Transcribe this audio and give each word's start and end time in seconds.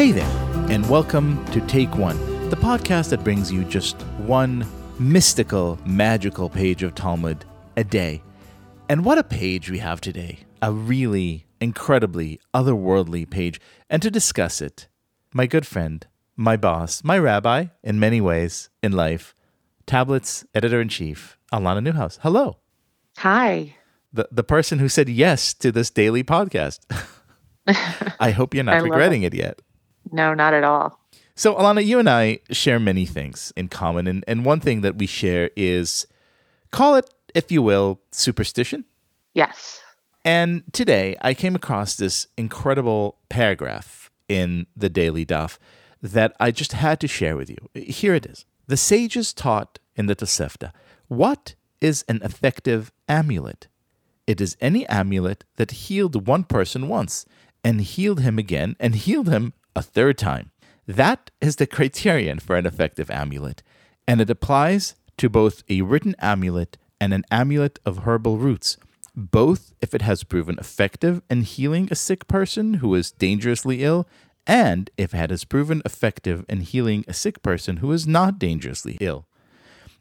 Hey 0.00 0.12
there, 0.12 0.64
and 0.70 0.88
welcome 0.88 1.44
to 1.52 1.60
Take 1.66 1.94
One, 1.94 2.48
the 2.48 2.56
podcast 2.56 3.10
that 3.10 3.22
brings 3.22 3.52
you 3.52 3.64
just 3.64 4.00
one 4.16 4.66
mystical, 4.98 5.78
magical 5.84 6.48
page 6.48 6.82
of 6.82 6.94
Talmud 6.94 7.44
a 7.76 7.84
day. 7.84 8.22
And 8.88 9.04
what 9.04 9.18
a 9.18 9.22
page 9.22 9.70
we 9.70 9.76
have 9.80 10.00
today! 10.00 10.38
A 10.62 10.72
really 10.72 11.44
incredibly 11.60 12.40
otherworldly 12.54 13.28
page. 13.28 13.60
And 13.90 14.00
to 14.00 14.10
discuss 14.10 14.62
it, 14.62 14.88
my 15.34 15.44
good 15.44 15.66
friend, 15.66 16.06
my 16.34 16.56
boss, 16.56 17.04
my 17.04 17.18
rabbi 17.18 17.66
in 17.82 18.00
many 18.00 18.22
ways 18.22 18.70
in 18.82 18.92
life, 18.92 19.34
Tablets 19.84 20.46
editor 20.54 20.80
in 20.80 20.88
chief, 20.88 21.36
Alana 21.52 21.82
Newhouse. 21.82 22.18
Hello. 22.22 22.56
Hi. 23.18 23.76
The, 24.14 24.26
the 24.32 24.44
person 24.44 24.78
who 24.78 24.88
said 24.88 25.10
yes 25.10 25.52
to 25.52 25.70
this 25.70 25.90
daily 25.90 26.24
podcast. 26.24 26.78
I 28.18 28.30
hope 28.30 28.54
you're 28.54 28.64
not 28.64 28.82
regretting 28.82 29.24
it. 29.24 29.34
it 29.34 29.36
yet. 29.36 29.60
No, 30.12 30.34
not 30.34 30.54
at 30.54 30.64
all. 30.64 30.98
So, 31.34 31.54
Alana, 31.54 31.84
you 31.84 31.98
and 31.98 32.08
I 32.08 32.40
share 32.50 32.78
many 32.78 33.06
things 33.06 33.52
in 33.56 33.68
common. 33.68 34.06
And, 34.06 34.24
and 34.28 34.44
one 34.44 34.60
thing 34.60 34.82
that 34.82 34.96
we 34.96 35.06
share 35.06 35.50
is 35.56 36.06
call 36.70 36.96
it, 36.96 37.08
if 37.34 37.50
you 37.50 37.62
will, 37.62 38.00
superstition. 38.10 38.84
Yes. 39.32 39.80
And 40.24 40.64
today 40.72 41.16
I 41.22 41.34
came 41.34 41.54
across 41.54 41.96
this 41.96 42.26
incredible 42.36 43.18
paragraph 43.28 44.10
in 44.28 44.66
the 44.76 44.90
Daily 44.90 45.24
Daf 45.24 45.58
that 46.02 46.34
I 46.38 46.50
just 46.50 46.72
had 46.72 47.00
to 47.00 47.08
share 47.08 47.36
with 47.36 47.48
you. 47.48 47.56
Here 47.74 48.14
it 48.14 48.26
is. 48.26 48.44
The 48.66 48.76
sages 48.76 49.32
taught 49.32 49.78
in 49.96 50.06
the 50.06 50.16
Tosefta 50.16 50.72
what 51.08 51.54
is 51.80 52.04
an 52.08 52.20
effective 52.22 52.92
amulet? 53.08 53.66
It 54.26 54.40
is 54.40 54.56
any 54.60 54.86
amulet 54.86 55.44
that 55.56 55.72
healed 55.72 56.26
one 56.28 56.44
person 56.44 56.86
once 56.86 57.26
and 57.64 57.80
healed 57.80 58.20
him 58.20 58.38
again 58.38 58.76
and 58.78 58.94
healed 58.94 59.28
him 59.28 59.54
a 59.74 59.82
third 59.82 60.18
time. 60.18 60.50
That 60.86 61.30
is 61.40 61.56
the 61.56 61.66
criterion 61.66 62.40
for 62.40 62.56
an 62.56 62.66
effective 62.66 63.10
amulet, 63.10 63.62
and 64.08 64.20
it 64.20 64.30
applies 64.30 64.96
to 65.18 65.28
both 65.28 65.62
a 65.68 65.82
written 65.82 66.16
amulet 66.18 66.76
and 67.00 67.14
an 67.14 67.24
amulet 67.30 67.78
of 67.84 67.98
herbal 67.98 68.38
roots, 68.38 68.76
both 69.14 69.72
if 69.80 69.94
it 69.94 70.02
has 70.02 70.24
proven 70.24 70.58
effective 70.58 71.22
in 71.30 71.42
healing 71.42 71.88
a 71.90 71.94
sick 71.94 72.26
person 72.26 72.74
who 72.74 72.94
is 72.94 73.12
dangerously 73.12 73.82
ill, 73.82 74.06
and 74.46 74.90
if 74.96 75.14
it 75.14 75.30
has 75.30 75.44
proven 75.44 75.82
effective 75.84 76.44
in 76.48 76.60
healing 76.60 77.04
a 77.06 77.12
sick 77.12 77.42
person 77.42 77.78
who 77.78 77.92
is 77.92 78.06
not 78.06 78.38
dangerously 78.38 78.96
ill. 79.00 79.26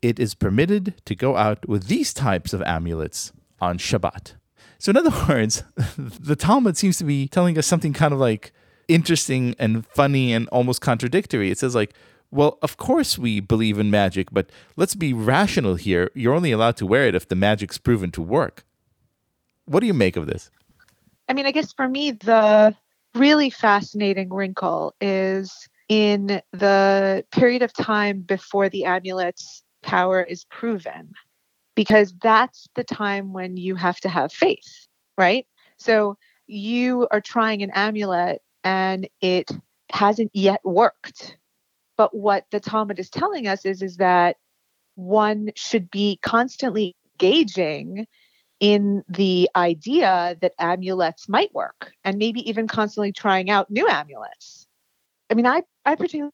It 0.00 0.18
is 0.18 0.34
permitted 0.34 0.94
to 1.04 1.14
go 1.14 1.36
out 1.36 1.68
with 1.68 1.88
these 1.88 2.14
types 2.14 2.52
of 2.52 2.62
amulets 2.62 3.32
on 3.60 3.76
Shabbat. 3.76 4.34
So, 4.78 4.90
in 4.90 4.96
other 4.96 5.26
words, 5.28 5.62
the 5.98 6.36
Talmud 6.36 6.76
seems 6.76 6.96
to 6.98 7.04
be 7.04 7.28
telling 7.28 7.58
us 7.58 7.66
something 7.66 7.92
kind 7.92 8.14
of 8.14 8.18
like 8.18 8.52
interesting 8.90 9.54
and 9.58 9.86
funny 9.86 10.32
and 10.32 10.48
almost 10.48 10.80
contradictory. 10.80 11.50
It 11.50 11.58
says, 11.58 11.74
like, 11.74 11.94
well, 12.30 12.58
of 12.60 12.76
course 12.76 13.18
we 13.18 13.40
believe 13.40 13.78
in 13.78 13.90
magic, 13.90 14.28
but 14.30 14.50
let's 14.76 14.94
be 14.94 15.12
rational 15.12 15.76
here. 15.76 16.10
You're 16.14 16.34
only 16.34 16.52
allowed 16.52 16.76
to 16.78 16.86
wear 16.86 17.06
it 17.06 17.14
if 17.14 17.28
the 17.28 17.36
magic's 17.36 17.78
proven 17.78 18.10
to 18.12 18.22
work. 18.22 18.64
What 19.64 19.80
do 19.80 19.86
you 19.86 19.94
make 19.94 20.16
of 20.16 20.26
this? 20.26 20.50
I 21.28 21.32
mean, 21.32 21.46
I 21.46 21.52
guess 21.52 21.72
for 21.72 21.88
me, 21.88 22.10
the 22.10 22.74
really 23.14 23.50
fascinating 23.50 24.32
wrinkle 24.32 24.94
is 25.00 25.68
in 25.88 26.40
the 26.52 27.24
period 27.32 27.62
of 27.62 27.72
time 27.72 28.20
before 28.20 28.68
the 28.68 28.84
amulet's 28.84 29.62
power 29.82 30.22
is 30.22 30.44
proven, 30.44 31.12
because 31.74 32.14
that's 32.22 32.68
the 32.74 32.84
time 32.84 33.32
when 33.32 33.56
you 33.56 33.74
have 33.74 33.98
to 34.00 34.08
have 34.08 34.32
faith, 34.32 34.86
right? 35.16 35.46
So 35.78 36.16
you 36.46 37.08
are 37.10 37.20
trying 37.20 37.62
an 37.62 37.70
amulet 37.70 38.42
and 38.64 39.08
it 39.20 39.50
hasn't 39.90 40.30
yet 40.34 40.60
worked. 40.64 41.36
But 41.96 42.14
what 42.14 42.44
the 42.50 42.60
Talmud 42.60 42.98
is 42.98 43.10
telling 43.10 43.46
us 43.46 43.64
is, 43.64 43.82
is 43.82 43.96
that 43.96 44.36
one 44.94 45.50
should 45.54 45.90
be 45.90 46.18
constantly 46.22 46.96
engaging 47.14 48.06
in 48.60 49.02
the 49.08 49.48
idea 49.56 50.36
that 50.40 50.52
amulets 50.58 51.28
might 51.28 51.52
work 51.54 51.92
and 52.04 52.18
maybe 52.18 52.48
even 52.48 52.68
constantly 52.68 53.12
trying 53.12 53.50
out 53.50 53.70
new 53.70 53.88
amulets. 53.88 54.66
I 55.30 55.34
mean, 55.34 55.46
I, 55.46 55.62
I 55.86 55.94
particularly 55.94 56.32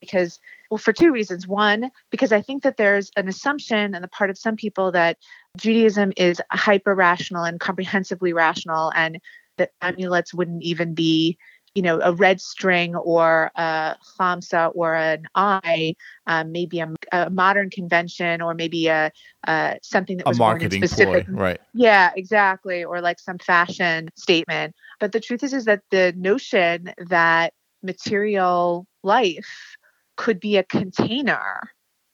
because 0.00 0.38
well 0.70 0.78
for 0.78 0.92
two 0.92 1.12
reasons 1.12 1.46
one 1.46 1.90
because 2.10 2.32
i 2.32 2.42
think 2.42 2.64
that 2.64 2.76
there's 2.76 3.10
an 3.16 3.28
assumption 3.28 3.94
on 3.94 4.02
the 4.02 4.08
part 4.08 4.30
of 4.30 4.36
some 4.36 4.56
people 4.56 4.90
that 4.90 5.16
judaism 5.56 6.12
is 6.16 6.42
hyper 6.50 6.94
rational 6.94 7.44
and 7.44 7.60
comprehensively 7.60 8.32
rational 8.32 8.92
and 8.96 9.20
that 9.58 9.70
amulets 9.80 10.34
wouldn't 10.34 10.62
even 10.62 10.92
be 10.92 11.38
you 11.74 11.82
know, 11.82 12.00
a 12.02 12.12
red 12.12 12.40
string 12.40 12.94
or 12.94 13.50
a 13.54 13.96
khamsa 14.18 14.72
or 14.74 14.94
an 14.94 15.24
eye, 15.34 15.94
um, 16.26 16.52
maybe 16.52 16.80
a, 16.80 16.92
a, 17.12 17.30
modern 17.30 17.70
convention 17.70 18.42
or 18.42 18.54
maybe 18.54 18.88
a, 18.88 19.10
a 19.46 19.78
something 19.82 20.18
that 20.18 20.26
was 20.26 20.38
a 20.38 20.40
marketing 20.40 20.84
specific, 20.84 21.26
ploy, 21.26 21.34
right? 21.36 21.60
Yeah, 21.72 22.10
exactly, 22.14 22.84
or 22.84 23.00
like 23.00 23.18
some 23.18 23.38
fashion 23.38 24.08
statement. 24.16 24.74
But 25.00 25.12
the 25.12 25.20
truth 25.20 25.42
is, 25.42 25.54
is 25.54 25.64
that 25.64 25.82
the 25.90 26.12
notion 26.16 26.92
that 27.08 27.54
material 27.82 28.86
life 29.02 29.76
could 30.16 30.40
be 30.40 30.58
a 30.58 30.64
container 30.64 31.70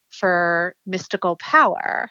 for 0.09 0.75
mystical 0.85 1.35
power 1.35 2.09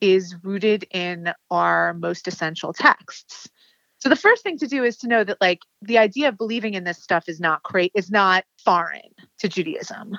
is 0.00 0.36
rooted 0.42 0.84
in 0.90 1.32
our 1.50 1.94
most 1.94 2.28
essential 2.28 2.72
texts. 2.72 3.48
So 3.98 4.08
the 4.08 4.16
first 4.16 4.42
thing 4.42 4.58
to 4.58 4.66
do 4.66 4.84
is 4.84 4.96
to 4.98 5.08
know 5.08 5.24
that 5.24 5.40
like 5.40 5.60
the 5.82 5.98
idea 5.98 6.28
of 6.28 6.36
believing 6.36 6.74
in 6.74 6.84
this 6.84 7.02
stuff 7.02 7.28
is 7.28 7.40
not 7.40 7.62
great 7.62 7.92
is 7.94 8.10
not 8.10 8.44
foreign 8.62 9.00
to 9.38 9.48
Judaism. 9.48 10.18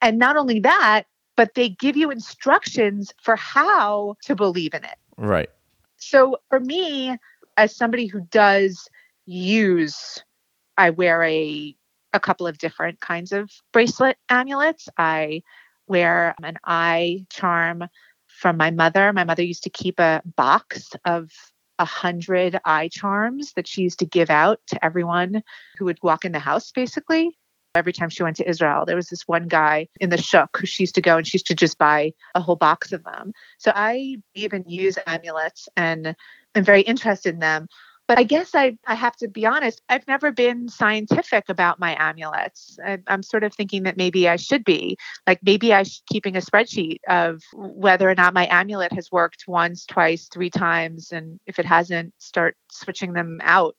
And 0.00 0.18
not 0.18 0.36
only 0.36 0.60
that, 0.60 1.04
but 1.36 1.54
they 1.54 1.70
give 1.70 1.96
you 1.96 2.10
instructions 2.10 3.12
for 3.22 3.36
how 3.36 4.16
to 4.24 4.36
believe 4.36 4.74
in 4.74 4.84
it. 4.84 4.96
Right. 5.16 5.48
So 5.96 6.36
for 6.50 6.60
me, 6.60 7.16
as 7.56 7.74
somebody 7.74 8.06
who 8.06 8.20
does 8.30 8.88
use, 9.26 10.22
I 10.76 10.90
wear 10.90 11.22
a 11.22 11.76
a 12.12 12.20
couple 12.20 12.46
of 12.46 12.58
different 12.58 13.00
kinds 13.00 13.32
of 13.32 13.50
bracelet 13.72 14.16
amulets. 14.28 14.88
I 14.96 15.42
wear 15.88 16.36
an 16.42 16.58
eye 16.64 17.26
charm 17.28 17.88
from 18.28 18.56
my 18.56 18.70
mother. 18.70 19.12
My 19.12 19.24
mother 19.24 19.42
used 19.42 19.64
to 19.64 19.70
keep 19.70 19.98
a 19.98 20.22
box 20.36 20.90
of 21.04 21.30
a 21.78 21.84
hundred 21.84 22.58
eye 22.64 22.88
charms 22.88 23.52
that 23.54 23.66
she 23.66 23.82
used 23.82 23.98
to 23.98 24.06
give 24.06 24.30
out 24.30 24.60
to 24.68 24.84
everyone 24.84 25.42
who 25.78 25.84
would 25.86 25.98
walk 26.02 26.24
in 26.24 26.32
the 26.32 26.38
house 26.38 26.70
basically 26.72 27.36
every 27.74 27.92
time 27.92 28.08
she 28.08 28.22
went 28.22 28.36
to 28.36 28.48
Israel. 28.48 28.84
There 28.86 28.96
was 28.96 29.08
this 29.08 29.26
one 29.26 29.48
guy 29.48 29.88
in 30.00 30.10
the 30.10 30.20
shuk 30.20 30.56
who 30.56 30.66
she 30.66 30.84
used 30.84 30.94
to 30.94 31.00
go 31.00 31.16
and 31.16 31.26
she 31.26 31.36
used 31.36 31.48
to 31.48 31.54
just 31.54 31.78
buy 31.78 32.12
a 32.34 32.40
whole 32.40 32.56
box 32.56 32.92
of 32.92 33.02
them. 33.04 33.32
So 33.58 33.72
I 33.74 34.16
even 34.34 34.64
use 34.68 34.98
amulets 35.06 35.68
and 35.76 36.14
I'm 36.54 36.64
very 36.64 36.82
interested 36.82 37.34
in 37.34 37.40
them. 37.40 37.66
But 38.06 38.18
I 38.18 38.22
guess 38.22 38.54
I, 38.54 38.76
I 38.86 38.94
have 38.94 39.16
to 39.16 39.28
be 39.28 39.46
honest, 39.46 39.80
I've 39.88 40.06
never 40.06 40.30
been 40.30 40.68
scientific 40.68 41.48
about 41.48 41.80
my 41.80 41.96
amulets. 41.98 42.78
I, 42.84 42.98
am 43.08 43.22
sort 43.22 43.44
of 43.44 43.54
thinking 43.54 43.84
that 43.84 43.96
maybe 43.96 44.28
I 44.28 44.36
should 44.36 44.62
be. 44.62 44.98
Like 45.26 45.40
maybe 45.42 45.72
I 45.72 45.84
should 45.84 46.04
keeping 46.06 46.36
a 46.36 46.40
spreadsheet 46.40 46.98
of 47.08 47.42
whether 47.54 48.08
or 48.08 48.14
not 48.14 48.34
my 48.34 48.46
amulet 48.50 48.92
has 48.92 49.10
worked 49.10 49.44
once, 49.48 49.86
twice, 49.86 50.28
three 50.30 50.50
times. 50.50 51.12
And 51.12 51.40
if 51.46 51.58
it 51.58 51.64
hasn't, 51.64 52.12
start 52.18 52.56
switching 52.70 53.14
them 53.14 53.40
out. 53.42 53.74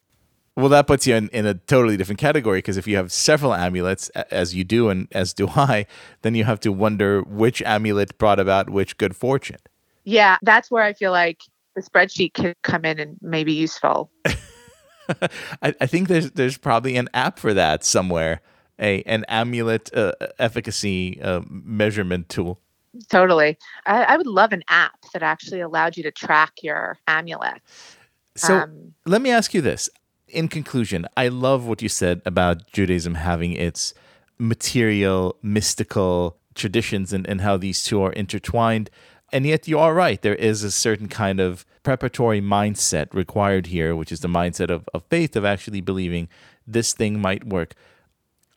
Well, 0.57 0.69
that 0.69 0.87
puts 0.87 1.05
you 1.05 1.15
in, 1.15 1.27
in 1.29 1.45
a 1.45 1.53
totally 1.53 1.97
different 1.97 2.19
category 2.19 2.59
because 2.59 2.77
if 2.77 2.87
you 2.87 2.95
have 2.95 3.11
several 3.11 3.53
amulets, 3.53 4.09
as 4.09 4.55
you 4.55 4.63
do 4.63 4.89
and 4.89 5.07
as 5.11 5.33
do 5.33 5.49
I, 5.55 5.85
then 6.23 6.33
you 6.33 6.45
have 6.45 6.59
to 6.61 6.71
wonder 6.71 7.21
which 7.21 7.61
amulet 7.61 8.17
brought 8.17 8.39
about 8.39 8.71
which 8.71 8.97
good 8.97 9.15
fortune. 9.15 9.59
Yeah, 10.03 10.37
that's 10.41 10.71
where 10.71 10.83
I 10.83 10.93
feel 10.93 11.11
like 11.11 11.41
the 11.75 11.81
spreadsheet 11.81 12.33
could 12.33 12.55
come 12.63 12.85
in 12.85 12.99
and 12.99 13.17
maybe 13.21 13.53
useful. 13.53 14.09
I, 14.25 15.75
I, 15.79 15.85
think 15.85 16.07
there's 16.07 16.31
there's 16.31 16.57
probably 16.57 16.95
an 16.97 17.09
app 17.13 17.37
for 17.37 17.53
that 17.53 17.83
somewhere, 17.83 18.41
a 18.79 19.03
an 19.03 19.23
amulet 19.27 19.95
uh, 19.95 20.13
efficacy 20.39 21.21
uh, 21.21 21.41
measurement 21.47 22.29
tool. 22.29 22.59
Totally, 23.09 23.57
I, 23.85 24.03
I, 24.03 24.17
would 24.17 24.25
love 24.25 24.51
an 24.53 24.63
app 24.69 24.93
that 25.13 25.21
actually 25.21 25.59
allowed 25.59 25.97
you 25.97 26.03
to 26.03 26.11
track 26.11 26.53
your 26.63 26.97
amulet. 27.07 27.61
So 28.35 28.59
um, 28.59 28.93
let 29.05 29.21
me 29.21 29.29
ask 29.29 29.53
you 29.53 29.61
this: 29.61 29.89
in 30.27 30.47
conclusion, 30.47 31.05
I 31.15 31.27
love 31.27 31.67
what 31.67 31.81
you 31.81 31.89
said 31.89 32.21
about 32.25 32.71
Judaism 32.71 33.15
having 33.15 33.51
its 33.51 33.93
material, 34.39 35.37
mystical 35.41 36.37
traditions 36.55 37.13
and, 37.13 37.27
and 37.27 37.41
how 37.41 37.57
these 37.57 37.83
two 37.83 38.01
are 38.01 38.13
intertwined. 38.13 38.89
And 39.35 39.45
yet, 39.45 39.67
you 39.67 39.77
are 39.79 39.93
right. 39.93 40.21
There 40.21 40.33
is 40.33 40.63
a 40.63 40.71
certain 40.71 41.09
kind 41.09 41.41
of 41.41 41.65
preparatory 41.83 42.39
mindset 42.39 43.13
required 43.13 43.65
here, 43.65 43.93
which 43.93 44.09
is 44.09 44.21
the 44.21 44.29
mindset 44.29 44.69
of, 44.69 44.87
of 44.93 45.03
faith, 45.09 45.35
of 45.35 45.43
actually 45.43 45.81
believing 45.81 46.29
this 46.65 46.93
thing 46.93 47.19
might 47.19 47.45
work. 47.45 47.73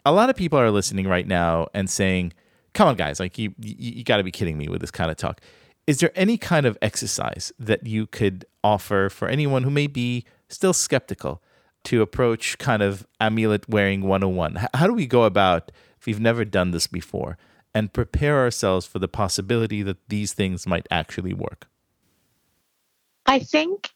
A 0.07 0.13
lot 0.13 0.31
of 0.31 0.37
people 0.37 0.57
are 0.57 0.71
listening 0.71 1.09
right 1.09 1.27
now 1.27 1.67
and 1.75 1.91
saying, 1.91 2.33
come 2.75 2.87
on, 2.87 2.95
guys, 2.95 3.19
like 3.19 3.37
you, 3.39 3.57
you, 3.59 3.75
you 3.77 4.05
got 4.05 4.19
to 4.19 4.23
be 4.23 4.31
kidding 4.31 4.57
me 4.57 4.69
with 4.69 4.81
this 4.81 4.93
kind 4.93 5.11
of 5.11 5.17
talk. 5.17 5.41
Is 5.89 5.99
there 5.99 6.13
any 6.15 6.39
kind 6.39 6.65
of 6.65 6.79
exercise 6.81 7.53
that 7.59 7.85
you 7.85 8.07
could 8.07 8.45
offer 8.63 9.09
for 9.09 9.27
anyone 9.27 9.65
who 9.65 9.71
may 9.71 9.89
be 9.89 10.25
still 10.49 10.73
skeptical 10.73 11.43
to 11.87 12.03
approach 12.03 12.57
kind 12.59 12.83
of 12.83 13.05
amulet 13.21 13.69
wearing 13.69 14.03
101? 14.03 14.69
How 14.75 14.87
do 14.87 14.95
we 14.95 15.09
go 15.09 15.25
about, 15.25 15.73
if 15.99 16.07
we've 16.07 16.21
never 16.21 16.45
done 16.45 16.71
this 16.71 16.87
before, 16.87 17.37
and 17.75 17.93
prepare 17.93 18.39
ourselves 18.39 18.87
for 18.87 18.99
the 18.99 19.09
possibility 19.09 19.83
that 19.83 20.09
these 20.09 20.33
things 20.33 20.67
might 20.67 20.87
actually 20.91 21.35
work? 21.35 21.69
I 23.27 23.41
think 23.41 23.91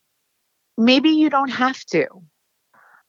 maybe 0.77 1.11
you 1.11 1.31
don't 1.31 1.51
have 1.51 1.85
to. 1.87 2.07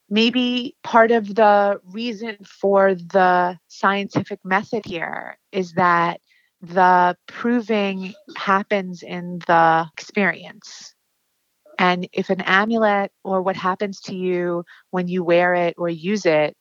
Maybe 0.10 0.76
part 0.84 1.12
of 1.12 1.34
the 1.34 1.82
reason 1.86 2.38
for 2.44 2.96
the 2.96 3.58
scientific 3.68 4.40
method 4.44 4.86
here 4.86 5.38
is 5.52 5.74
that 5.74 6.22
the 6.62 7.18
proving 7.28 8.14
happens 8.38 9.04
in 9.04 9.40
the 9.48 9.88
experience. 9.94 10.94
And 11.78 12.08
if 12.14 12.30
an 12.30 12.42
amulet 12.42 13.12
or 13.24 13.42
what 13.42 13.56
happens 13.56 14.00
to 14.02 14.16
you 14.16 14.64
when 14.92 15.08
you 15.08 15.24
wear 15.24 15.54
it 15.54 15.76
or 15.78 15.90
use 15.90 16.26
it 16.26 16.56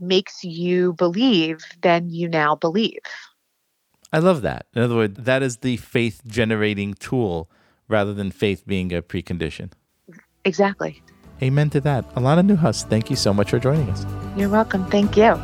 makes 0.00 0.42
you 0.42 0.94
believe, 0.94 1.58
then 1.82 2.10
you 2.10 2.28
now 2.28 2.56
believe. 2.56 2.98
I 4.14 4.18
love 4.18 4.42
that. 4.42 4.66
In 4.76 4.80
other 4.80 4.94
words, 4.94 5.18
that 5.18 5.42
is 5.42 5.56
the 5.56 5.76
faith 5.76 6.22
generating 6.24 6.94
tool 6.94 7.50
rather 7.88 8.14
than 8.14 8.30
faith 8.30 8.64
being 8.64 8.92
a 8.92 9.02
precondition. 9.02 9.72
Exactly. 10.44 11.02
Amen 11.42 11.68
to 11.70 11.80
that. 11.80 12.08
Alana 12.14 12.46
Newhouse, 12.46 12.84
thank 12.84 13.10
you 13.10 13.16
so 13.16 13.34
much 13.34 13.50
for 13.50 13.58
joining 13.58 13.90
us. 13.90 14.06
You're 14.36 14.50
welcome. 14.50 14.88
Thank 14.88 15.16
you. 15.16 15.34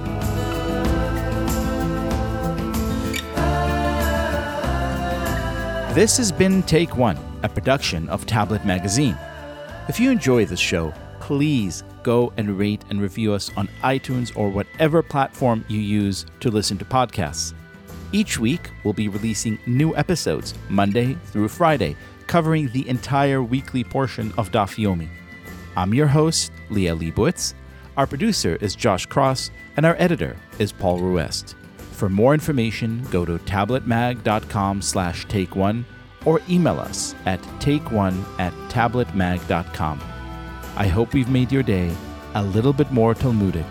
This 5.92 6.16
has 6.18 6.30
been 6.30 6.62
Take 6.62 6.96
One, 6.96 7.18
a 7.42 7.48
production 7.48 8.08
of 8.08 8.24
Tablet 8.24 8.64
Magazine. 8.64 9.18
If 9.88 9.98
you 9.98 10.12
enjoy 10.12 10.44
this 10.44 10.60
show, 10.60 10.94
please 11.18 11.82
go 12.04 12.32
and 12.36 12.56
rate 12.56 12.84
and 12.88 13.02
review 13.02 13.32
us 13.32 13.50
on 13.56 13.66
iTunes 13.82 14.30
or 14.36 14.48
whatever 14.48 15.02
platform 15.02 15.64
you 15.66 15.80
use 15.80 16.24
to 16.38 16.50
listen 16.52 16.78
to 16.78 16.84
podcasts. 16.84 17.52
Each 18.12 18.38
week, 18.38 18.70
we'll 18.82 18.94
be 18.94 19.08
releasing 19.08 19.58
new 19.66 19.94
episodes, 19.96 20.54
Monday 20.68 21.16
through 21.26 21.48
Friday, 21.48 21.96
covering 22.26 22.68
the 22.68 22.88
entire 22.88 23.42
weekly 23.42 23.84
portion 23.84 24.32
of 24.36 24.50
Daf 24.50 24.76
Yomi. 24.76 25.08
I'm 25.76 25.94
your 25.94 26.08
host, 26.08 26.50
Liel 26.70 26.98
Leibovitz. 26.98 27.54
Our 27.96 28.06
producer 28.06 28.56
is 28.60 28.74
Josh 28.74 29.06
Cross, 29.06 29.50
and 29.76 29.86
our 29.86 29.94
editor 29.98 30.36
is 30.58 30.72
Paul 30.72 30.98
Ruest. 30.98 31.54
For 31.76 32.08
more 32.08 32.34
information, 32.34 33.06
go 33.10 33.24
to 33.24 33.38
tabletmag.com 33.38 34.82
slash 34.82 35.26
take 35.26 35.54
one 35.54 35.84
or 36.24 36.40
email 36.48 36.80
us 36.80 37.14
at 37.26 37.40
takeone 37.60 38.24
at 38.38 38.52
tabletmag.com. 38.70 40.00
I 40.76 40.86
hope 40.86 41.14
we've 41.14 41.28
made 41.28 41.52
your 41.52 41.62
day 41.62 41.94
a 42.34 42.42
little 42.42 42.72
bit 42.72 42.90
more 42.90 43.14
Talmudic, 43.14 43.66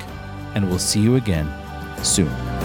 and 0.55 0.69
we'll 0.69 0.79
see 0.79 1.01
you 1.01 1.15
again 1.15 1.51
soon. 2.03 2.58